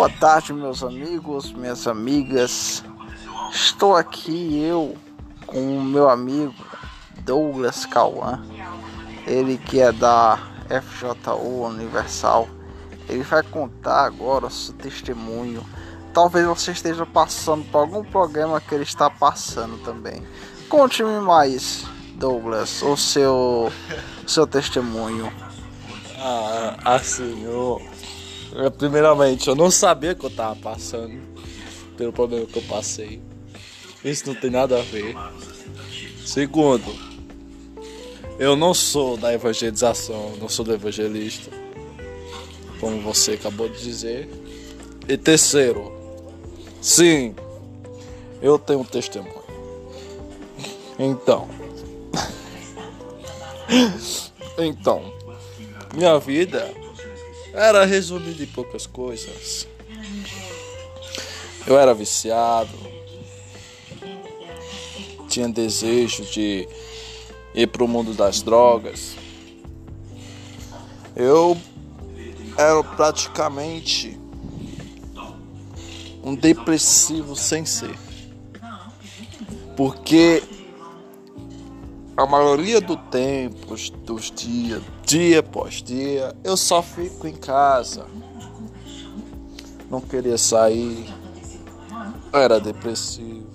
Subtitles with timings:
[0.00, 2.82] Boa tarde, meus amigos, minhas amigas.
[3.52, 4.96] Estou aqui eu
[5.44, 6.54] com o meu amigo
[7.18, 8.42] Douglas Cauã,
[9.26, 10.38] ele que é da
[10.70, 12.48] FJU Universal.
[13.10, 15.62] Ele vai contar agora o seu testemunho.
[16.14, 20.26] Talvez você esteja passando por algum problema que ele está passando também.
[20.70, 21.84] Conte-me mais,
[22.14, 23.70] Douglas, o seu,
[24.26, 25.30] seu testemunho.
[26.18, 27.82] Ah, assim, eu,
[28.76, 31.20] Primeiramente, eu não sabia que eu tava passando
[31.96, 33.20] pelo problema que eu passei.
[34.04, 35.14] Isso não tem nada a ver.
[36.24, 36.94] Segundo,
[38.38, 41.50] eu não sou da evangelização, não sou do evangelista,
[42.80, 44.28] como você acabou de dizer.
[45.06, 45.92] E terceiro,
[46.80, 47.34] sim,
[48.40, 49.40] eu tenho um testemunho.
[50.98, 51.48] Então,
[54.58, 55.12] então,
[55.94, 56.79] minha vida
[57.52, 59.66] era resumida em poucas coisas.
[61.66, 62.76] Eu era viciado,
[65.28, 66.68] tinha desejo de
[67.54, 69.16] ir para o mundo das drogas.
[71.14, 71.56] Eu
[72.56, 74.18] era praticamente
[76.22, 77.96] um depressivo sem ser.
[79.76, 80.42] Porque
[82.16, 83.74] a maioria do tempo,
[84.04, 88.06] dos dias, dia após dia, eu só fico em casa.
[89.90, 91.12] Não queria sair.
[92.32, 93.50] Era depressivo.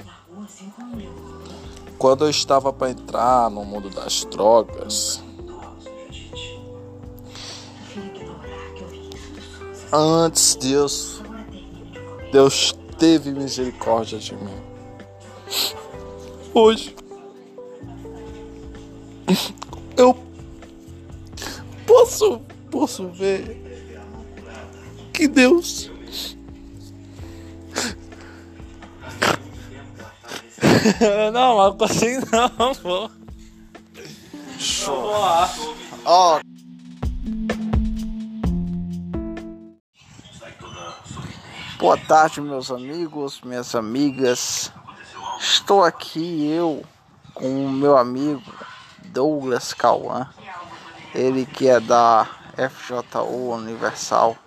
[1.98, 5.24] Quando eu estava para entrar no mundo das drogas,
[9.94, 11.22] antes Deus,
[12.34, 14.62] Deus teve misericórdia de mim.
[16.54, 16.94] Hoje
[22.72, 23.62] posso, ver
[25.14, 25.92] que Deus
[31.34, 33.10] não, algo assim não, pô.
[34.60, 35.12] Show.
[36.06, 36.40] Ó.
[41.80, 44.72] Boa tarde, meus amigos, minhas amigas.
[45.40, 46.84] Estou aqui eu
[47.34, 48.42] com o meu amigo
[49.06, 50.30] Douglas Cauã,
[51.16, 52.28] ele que é da
[52.70, 54.38] FJU Universal.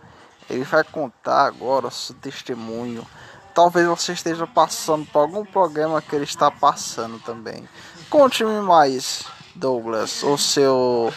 [0.49, 3.07] Ele vai contar agora o seu testemunho.
[3.55, 7.69] Talvez você esteja passando por algum problema que ele está passando também.
[8.09, 9.25] Conte-me mais,
[9.55, 11.13] Douglas, o seu,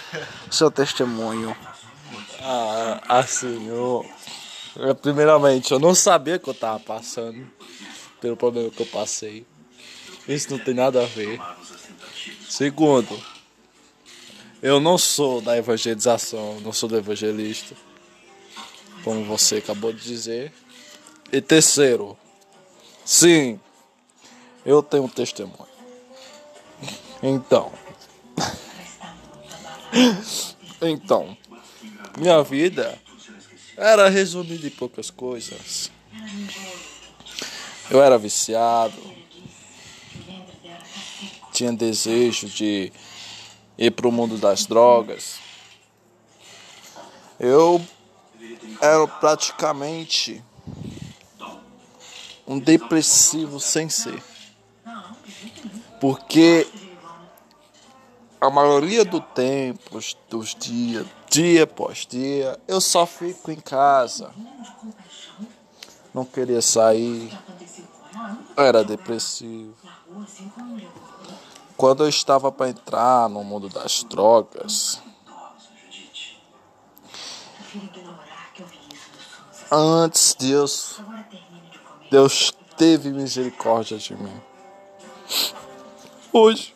[0.50, 1.56] seu testemunho.
[2.42, 4.06] Ah, assim, eu,
[4.76, 4.96] eu.
[4.96, 7.48] Primeiramente, eu não sabia que eu estava passando
[8.20, 9.46] pelo problema que eu passei.
[10.28, 11.40] Isso não tem nada a ver.
[12.50, 13.18] Segundo,
[14.62, 17.76] eu não sou da evangelização, não sou do evangelista,
[19.04, 20.54] como você acabou de dizer.
[21.32, 22.18] E terceiro,
[23.04, 23.60] sim,
[24.66, 25.68] eu tenho um testemunho.
[27.24, 27.72] Então,
[30.82, 31.38] então,
[32.18, 33.00] minha vida
[33.76, 35.92] era resumida em poucas coisas.
[37.90, 38.94] Eu era viciado,
[41.52, 42.92] tinha desejo de
[43.82, 45.40] ir para o mundo das drogas,
[47.40, 47.84] eu
[48.80, 50.44] era praticamente
[52.46, 54.22] um depressivo sem ser.
[56.00, 56.68] Porque
[58.40, 60.00] a maioria do tempo,
[60.30, 64.32] dos dias, dia após dia, eu só fico em casa.
[66.14, 67.36] Não queria sair.
[68.56, 69.74] Era depressivo
[71.82, 75.02] quando eu estava para entrar no mundo das drogas,
[79.72, 81.02] antes Deus,
[82.12, 84.40] Deus teve misericórdia de mim.
[86.32, 86.72] Hoje,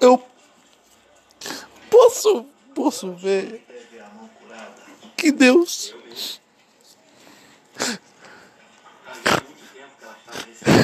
[0.00, 0.24] eu
[1.90, 3.66] posso, posso ver
[5.16, 5.92] que Deus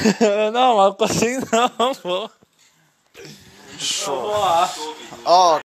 [0.52, 2.30] não, algo assim não, pô.
[3.78, 4.32] Show.
[5.24, 5.58] Ó.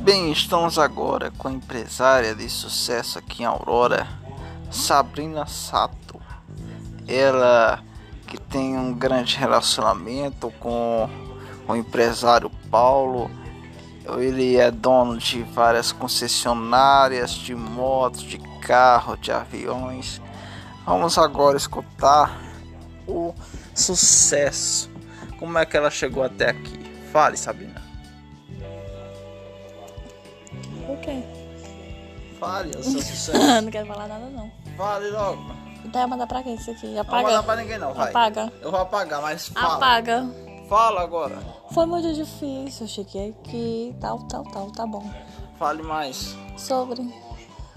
[0.00, 4.08] Bem, estamos agora com a empresária de sucesso aqui em Aurora,
[4.70, 6.20] Sabrina Sato.
[7.06, 7.82] Ela
[8.26, 11.08] que tem um grande relacionamento com
[11.68, 13.30] o empresário Paulo
[14.18, 20.20] ele é dono de várias concessionárias de motos, de carro, de aviões.
[20.84, 22.36] Vamos agora escutar
[23.06, 23.32] o
[23.74, 24.90] sucesso.
[25.38, 26.78] Como é que ela chegou até aqui?
[27.12, 27.80] Fale, Sabrina.
[30.88, 31.22] O quê?
[32.40, 33.62] Fale, é o seu sucesso.
[33.62, 34.50] não quero falar nada, não.
[34.76, 35.62] Fale logo.
[35.84, 36.96] Então, vai mandar pra quem isso aqui?
[36.98, 37.16] Apaga.
[37.16, 37.94] Não vou mandar pra ninguém, não.
[37.94, 38.10] Vai.
[38.10, 38.52] Apaga.
[38.60, 39.74] Eu vou apagar, mas fala.
[39.76, 40.28] Apaga.
[40.72, 41.38] Fala agora.
[41.72, 45.04] Foi muito difícil, eu cheguei aqui, tal, tal, tal, tá bom.
[45.58, 47.14] Fale mais Sobre.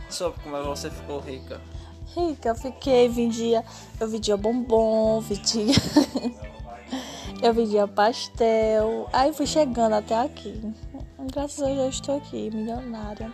[0.09, 1.59] sobre como é você ficou rica.
[2.15, 3.65] Rica, eu fiquei, vendia,
[3.99, 5.75] eu vendia bombom, vendia.
[7.43, 9.09] eu vendia pastel.
[9.11, 10.73] Aí fui chegando até aqui.
[11.33, 13.29] Graças a Deus eu estou aqui, milionária.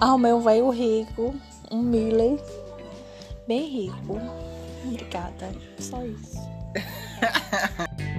[0.00, 1.32] Arrumei um velho rico,
[1.70, 2.36] um Milley,
[3.46, 4.20] bem rico.
[4.84, 6.36] Obrigada, só isso.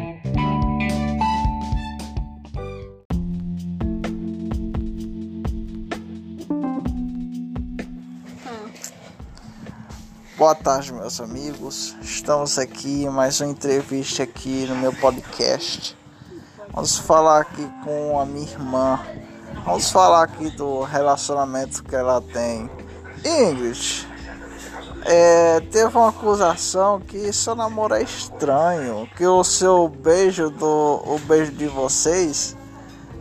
[10.44, 11.96] Boa tarde, meus amigos.
[12.02, 15.98] Estamos aqui mais uma entrevista aqui no meu podcast.
[16.74, 19.00] Vamos falar aqui com a minha irmã.
[19.64, 22.70] Vamos falar aqui do relacionamento que ela tem.
[23.24, 24.06] Ingrid,
[25.06, 31.20] é, teve uma acusação que seu namoro é estranho, que o seu beijo do o
[31.20, 32.58] beijo de vocês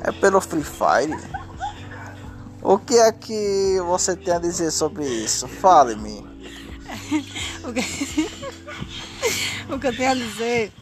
[0.00, 1.17] é pelo Free Fire.
[2.61, 5.47] O que é que você tem a dizer sobre isso?
[5.47, 6.32] Fale-me.
[7.64, 7.82] O que...
[9.72, 10.72] o que eu tenho a dizer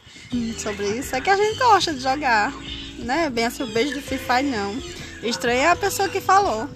[0.59, 2.53] sobre isso é que a gente gosta de jogar,
[2.99, 3.29] né?
[3.31, 4.77] Bem assim, o beijo de Fire não.
[5.23, 6.69] Estranho é a pessoa que falou.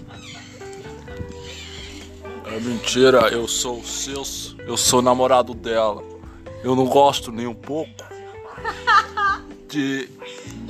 [2.45, 4.55] É mentira, eu sou o seus.
[4.67, 6.03] Eu sou namorado dela.
[6.63, 7.91] Eu não gosto nem um pouco
[9.67, 10.07] de,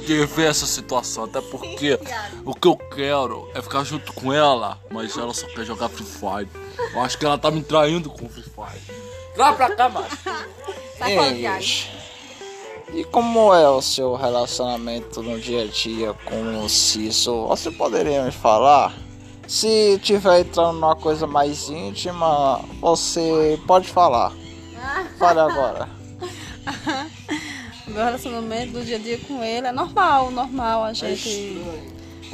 [0.06, 1.26] de ver essa situação.
[1.26, 2.00] Até porque
[2.46, 6.06] o que eu quero é ficar junto com ela, mas ela só quer jogar Free
[6.06, 6.65] Fire.
[6.94, 8.82] Eu acho que ela tá me traindo com Free Fire.
[9.34, 10.18] Traz pra cá, macho.
[10.98, 11.58] Tá falando, Thiago?
[11.58, 11.92] Ingrid,
[12.94, 17.46] e como é o seu relacionamento no dia a dia com o Ciso?
[17.48, 18.94] Você poderia me falar?
[19.46, 24.32] Se tiver entrando numa coisa mais íntima, você pode falar.
[25.20, 25.90] Fale agora.
[27.86, 30.86] O meu relacionamento do dia a dia com ele é normal, normal.
[30.86, 31.62] A gente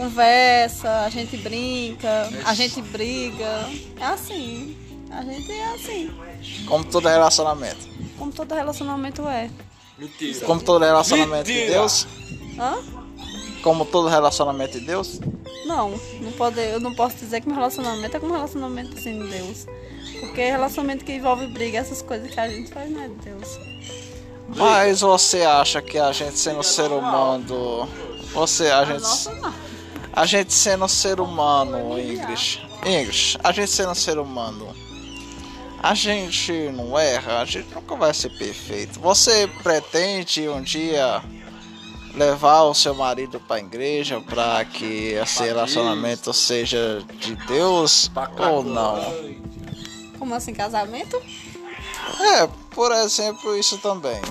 [0.01, 3.69] conversa, a gente brinca, a gente briga.
[3.99, 4.75] É assim.
[5.11, 6.11] A gente é assim.
[6.65, 7.87] Como todo relacionamento.
[8.17, 9.49] Como todo relacionamento é.
[9.99, 10.45] Mentira.
[10.45, 11.73] Como todo relacionamento de Mentira.
[11.73, 12.07] Deus.
[12.57, 12.79] Hã?
[13.61, 15.19] Como todo relacionamento de Deus.
[15.67, 19.21] Não, não pode, eu não posso dizer que meu relacionamento é como um relacionamento assim
[19.21, 19.67] de Deus.
[20.19, 23.59] Porque relacionamento que envolve briga, essas coisas que a gente faz não é de Deus.
[24.55, 27.87] Mas você acha que a gente sendo ser humano.
[28.33, 29.01] Você, a gente.
[29.01, 29.53] Nossa, não.
[30.13, 32.67] A gente sendo ser humano, Ingrid.
[32.85, 34.75] Ingrid, a gente sendo ser humano.
[35.81, 38.99] A gente não erra, a gente nunca vai ser perfeito.
[38.99, 41.23] Você pretende um dia
[42.13, 48.63] levar o seu marido para a igreja para que esse relacionamento seja de Deus ou
[48.63, 48.99] não?
[50.19, 51.19] Como assim, casamento?
[52.37, 54.21] É, por exemplo, isso também.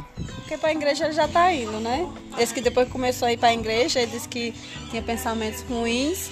[0.51, 2.13] Porque pra igreja ele já tá indo, né?
[2.37, 4.53] Esse que depois que começou a ir pra igreja, ele disse que
[4.91, 6.29] tinha pensamentos ruins.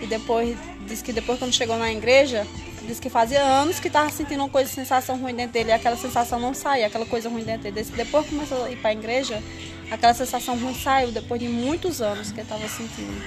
[0.00, 2.44] E depois disse que depois quando chegou na igreja,
[2.82, 5.68] disse que fazia anos que tava sentindo uma coisa, sensação ruim dentro dele.
[5.68, 7.76] E aquela sensação não saía, aquela coisa ruim dentro dele.
[7.76, 9.40] Disse que depois que começou a ir pra igreja,
[9.92, 13.22] aquela sensação ruim saiu depois de muitos anos que ele tava sentindo.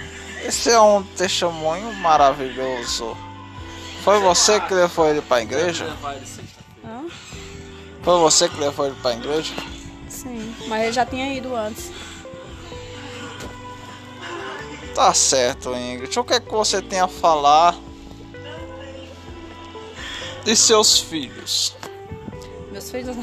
[0.45, 3.15] Esse é um testemunho maravilhoso.
[4.03, 5.85] Foi você que levou ele para a igreja?
[6.83, 7.05] Hã?
[8.03, 9.53] Foi você que levou ele para a igreja?
[10.25, 11.91] Sim, mas ele já tinha ido antes.
[14.95, 16.17] Tá certo, Ingrid.
[16.17, 17.75] O que é que você tem a falar
[20.43, 21.75] de seus filhos?
[22.71, 23.15] Meus filhos.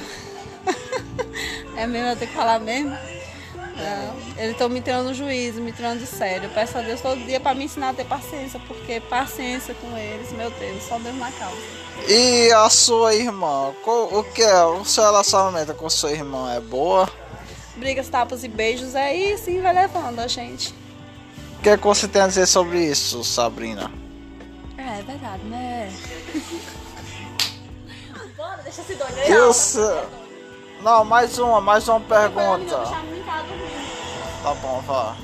[1.76, 2.90] é mesmo, eu tenho que falar mesmo?
[2.90, 6.44] Não, eles estão me tirando juízo, me tirando de sério.
[6.44, 9.98] Eu peço a Deus todo dia para me ensinar a ter paciência, porque paciência com
[9.98, 11.81] eles, meu Deus, só Deus na causa.
[12.08, 13.72] E a sua irmã?
[13.84, 14.64] O que é?
[14.64, 17.08] O seu relacionamento com sua irmã é boa?
[17.76, 20.74] Brigas, tapas e beijos é isso e vai levando a gente.
[21.58, 23.90] O que é que você tem a dizer sobre isso, Sabrina?
[24.76, 25.92] É, é verdade, né?
[28.36, 29.80] Bora, deixa esse doido Isso.
[30.82, 32.76] Não, mais uma, mais uma pergunta.
[34.42, 35.16] Tá bom, vá.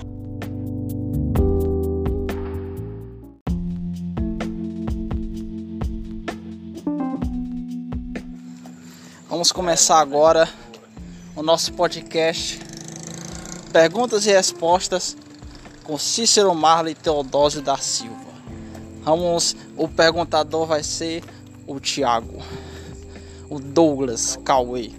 [9.38, 10.49] Vamos começar agora
[11.37, 12.59] o nosso podcast
[13.73, 15.16] Perguntas e Respostas
[15.85, 18.33] com Cícero Marley Teodósio da Silva.
[19.04, 21.23] Vamos, o perguntador vai ser
[21.68, 22.42] o Thiago,
[23.49, 24.90] o Douglas Cauê,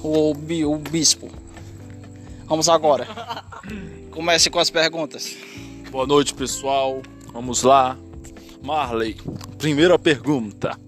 [0.00, 1.28] o, o Bispo.
[2.46, 3.08] Vamos agora.
[4.12, 5.34] Comece com as perguntas.
[5.90, 7.02] Boa noite, pessoal.
[7.32, 7.98] Vamos lá.
[8.62, 9.16] Marley,
[9.58, 10.78] primeira pergunta.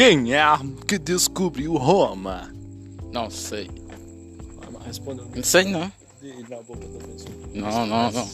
[0.00, 0.42] Quem é
[0.88, 2.50] que descobriu Roma?
[3.12, 3.70] Não sei.
[4.72, 5.92] Vai respondendo Não sei não.
[7.52, 8.28] Não, não, não.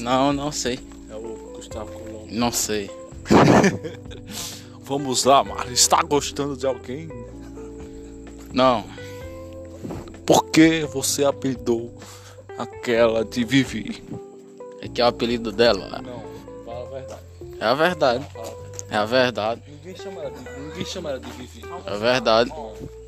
[0.00, 0.80] Não, não sei.
[1.08, 2.26] É o Gustavo Colombo.
[2.28, 2.90] Não sei.
[4.82, 5.74] Vamos lá, Marley.
[5.74, 7.08] Está gostando de alguém?
[8.52, 8.84] Não.
[10.26, 11.96] Por que você apelidou
[12.58, 14.02] aquela de Vivi?
[14.80, 16.02] É que é o apelido dela.
[16.02, 16.20] Não,
[16.64, 17.22] fala a verdade.
[17.60, 18.26] É a verdade.
[18.92, 19.62] É a verdade.
[19.66, 21.62] Ninguém chama ela de, ninguém chama ela de Vivi.
[21.86, 22.52] É a verdade.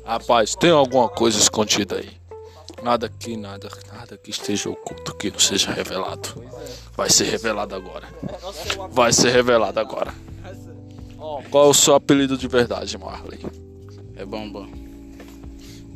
[0.03, 2.09] Rapaz, tem alguma coisa escondida aí?
[2.81, 6.43] Nada que nada, nada que esteja oculto que não seja revelado.
[6.97, 8.07] Vai ser revelado agora.
[8.89, 10.11] Vai ser revelado agora.
[11.51, 13.39] Qual é o seu apelido de verdade, Marley?
[14.15, 14.67] É bom,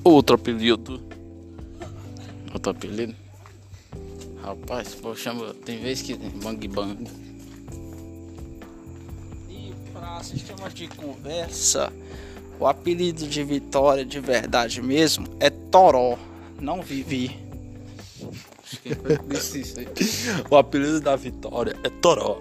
[0.04, 1.02] Outro apelido.
[2.54, 3.16] Outro apelido?
[4.44, 5.52] Rapaz, pô, chama.
[5.66, 7.29] Tem vez que tem bang bang.
[10.10, 11.94] Para sistemas de conversa,
[12.60, 16.18] o apelido de Vitória de verdade mesmo é Toró,
[16.60, 17.38] não Vivi.
[20.50, 22.40] O apelido da Vitória é Toró.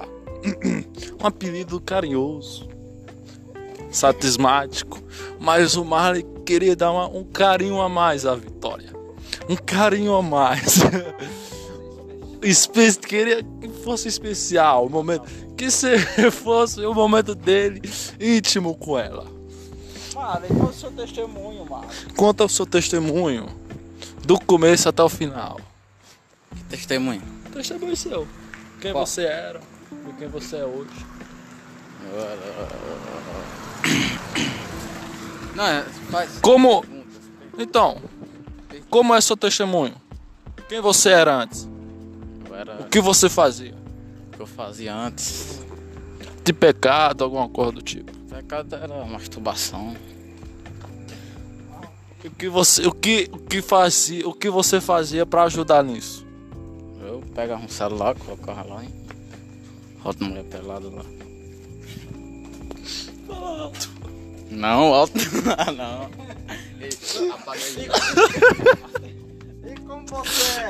[1.22, 2.66] Um apelido carinhoso,
[3.90, 5.02] satismático.
[5.38, 8.92] Mas o Marley queria dar uma- um carinho a mais à Vitória.
[9.46, 10.78] Um carinho a mais.
[12.42, 15.24] Espe queria que fosse especial, o momento
[15.56, 15.96] que se
[16.30, 17.80] fosse o momento dele
[18.20, 19.24] íntimo com ela.
[20.14, 21.88] Mano, e qual é o seu testemunho, mano?
[22.14, 23.46] Conta o seu testemunho
[24.26, 25.58] do começo até o final.
[26.68, 27.22] Testemunho.
[27.50, 28.28] Testemunho seu.
[28.78, 29.06] Quem Qual?
[29.06, 29.58] você era
[30.06, 30.90] e quem você é hoje.
[35.56, 36.38] Não, é, faz.
[36.40, 36.84] Como?
[37.56, 38.02] Então,
[38.90, 39.94] como é seu testemunho?
[40.68, 41.66] Quem você era antes?
[42.46, 43.77] Eu era O que você fazia?
[44.38, 45.60] Que eu fazia antes.
[46.44, 48.16] De pecado, alguma coisa do tipo?
[48.28, 49.96] Pecado era masturbação.
[52.24, 56.24] O que você, o que, o que fazia, o que você fazia para ajudar nisso?
[57.00, 58.88] Eu pegava um celular, colocava lá e.
[60.00, 61.04] Rota mulher pelada lá.
[64.50, 65.18] Não, alto.
[65.56, 66.10] Ah, não.
[66.80, 66.90] Ei,
[67.32, 67.88] Apaga aí.
[69.68, 70.68] E como você é?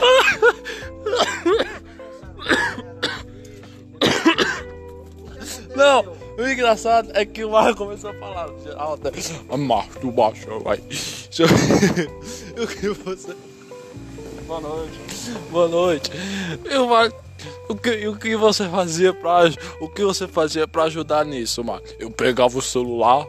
[5.79, 9.13] Não, o engraçado é que o Marco começou a falar alta.
[9.49, 10.77] A masturbação, vai.
[10.79, 11.49] Deixa eu-
[12.63, 13.35] O que você.
[14.47, 14.99] Boa noite.
[15.51, 16.11] Boa noite.
[16.65, 17.13] Eu, Mar-
[17.69, 21.83] o que, o que você fazia para o que você fazia para ajudar nisso, mano?
[21.99, 23.25] Eu pegava o celular,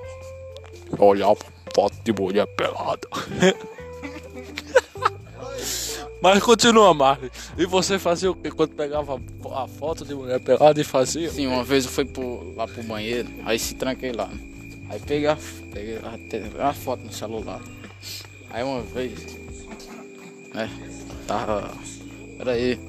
[0.98, 1.38] olhava
[1.76, 3.08] foto de mulher pelada.
[6.22, 7.32] Mas continua, Marley.
[7.58, 9.20] E você fazia o que quando pegava
[9.56, 11.30] a foto de mulher pelada e fazia?
[11.30, 14.30] Sim, uma vez eu fui pro, lá pro banheiro, aí se tranquei lá.
[14.90, 15.38] Aí peguei a,
[15.72, 16.00] peguei
[16.60, 17.62] a, a foto no celular.
[18.50, 19.38] Aí uma vez,
[20.54, 20.70] né,
[21.26, 21.72] tava.
[22.38, 22.80] Pera aí,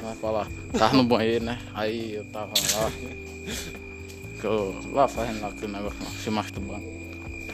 [0.00, 0.48] vai falar.
[0.78, 1.58] Tava no banheiro, né?
[1.74, 2.92] Aí eu tava lá.
[4.42, 6.84] Eu, lá fazendo aquele negócio, se masturbando.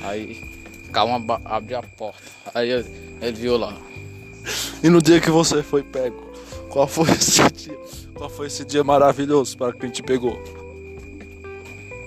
[0.02, 0.42] Aí,
[0.92, 2.22] calma, abri a porta.
[2.54, 3.76] Aí ele viu lá.
[4.82, 6.23] E no dia que você foi pego,
[6.70, 7.78] qual foi esse dia?
[8.14, 10.38] Qual foi esse dia maravilhoso para quem te pegou?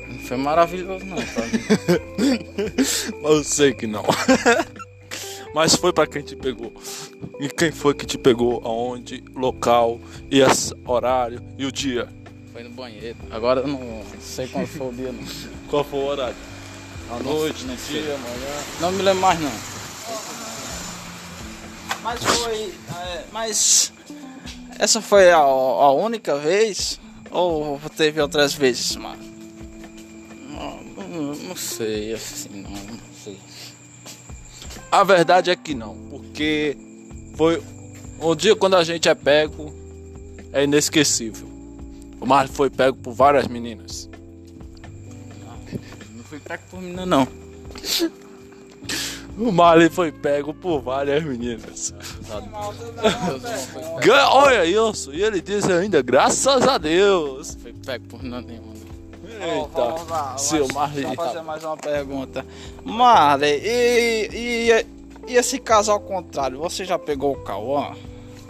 [0.10, 1.46] Não foi maravilhoso não, pra
[2.20, 2.40] mim.
[3.24, 4.04] Eu sei que não.
[5.54, 6.72] Mas foi para quem te pegou.
[7.40, 8.62] E quem foi que te pegou?
[8.64, 9.22] Aonde?
[9.36, 10.00] Local?
[10.30, 11.42] E esse horário?
[11.58, 12.08] E o dia?
[12.54, 13.18] Foi no banheiro.
[13.30, 15.24] Agora eu não sei quando foi o dia não.
[15.70, 16.36] Qual foi o horário?
[17.10, 18.64] À noite, no dia, amanhã?
[18.80, 19.52] Não me lembro mais não.
[22.04, 22.74] Mas foi.
[22.96, 23.94] é, mas.
[24.80, 27.00] Essa foi a, a única vez?
[27.30, 29.24] Ou teve outras vezes, mano?
[30.50, 33.40] Não, não, não sei, assim, não, não sei.
[34.92, 36.76] A verdade é que não, porque
[37.38, 37.62] foi
[38.20, 39.74] um dia quando a gente é pego
[40.52, 41.48] é inesquecível.
[42.20, 44.10] O Marlon foi pego por várias meninas.
[46.14, 47.28] Não fui pego por menina, não.
[49.38, 51.94] O Marley foi pego por várias meninas.
[54.32, 57.58] Olha isso, e ele disse ainda, graças a Deus.
[57.62, 58.72] fui pego por menina nenhuma.
[59.42, 61.04] Eita, lá, seu Marley.
[61.06, 62.46] Vou fazer mais uma pergunta.
[62.84, 64.86] Marley, e, e,
[65.32, 66.60] e esse caso ao contrário?
[66.60, 67.96] Você já pegou o Cauã?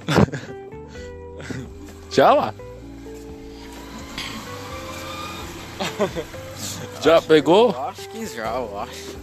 [2.12, 2.54] Já lá.
[7.02, 7.72] Já pegou?
[7.72, 9.16] Eu acho que já, eu acho.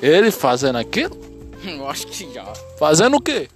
[0.00, 1.16] Ele fazendo aquilo?
[1.64, 2.44] Eu acho que já.
[2.78, 3.48] Fazendo o quê?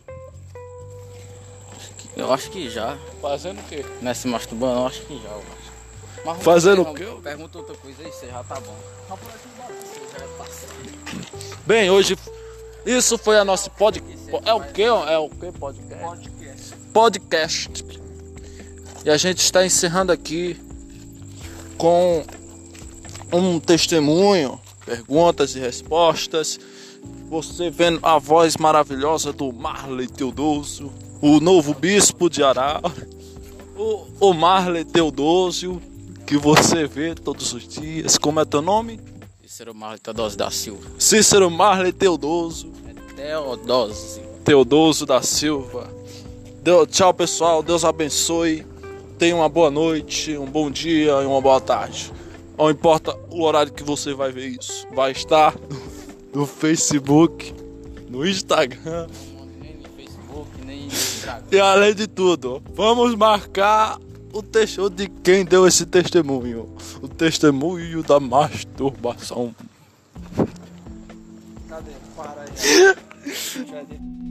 [2.17, 2.99] Eu acho que já.
[3.21, 3.85] Fazendo o quê?
[4.01, 5.39] Nesse masturbando, eu acho que já.
[6.25, 7.07] Mas Fazendo o quê?
[7.23, 8.77] Pergunta outra coisa aí, você já tá bom.
[9.09, 10.75] Você já é parceiro.
[11.67, 12.19] Bem, hoje
[12.85, 14.03] isso foi a nossa pod...
[14.45, 14.83] É o que?
[14.83, 16.29] É o que podcast?
[16.93, 17.85] Podcast.
[19.05, 20.59] E a gente está encerrando aqui
[21.77, 22.25] com
[23.33, 26.59] um testemunho, perguntas e respostas.
[27.29, 32.83] Você vendo a voz maravilhosa do Marley Teodoso, o novo bispo de Arara,
[33.77, 35.81] o, o Marley Teodosio,
[36.27, 38.16] que você vê todos os dias.
[38.18, 39.01] Como é teu nome?
[39.47, 40.90] Cícero Marley Teodose da Silva.
[40.99, 42.71] Cícero Marley Teodoso.
[43.16, 44.21] Teodose.
[44.45, 45.88] Teodoso da Silva.
[46.62, 47.62] Deu- tchau, pessoal.
[47.62, 48.66] Deus abençoe.
[49.18, 52.12] Tenha uma boa noite, um bom dia e uma boa tarde.
[52.62, 54.87] Não importa o horário que você vai ver isso.
[54.94, 55.53] Vai estar
[56.33, 57.53] no, no Facebook,
[58.09, 59.09] no Instagram.
[59.61, 61.44] Nem no Facebook, nem no Instagram.
[61.51, 63.98] E além de tudo, vamos marcar
[64.33, 66.72] o testemunho de quem deu esse testemunho.
[67.03, 69.53] O testemunho da masturbação.
[71.68, 71.90] Cadê?
[72.16, 74.07] Para aí.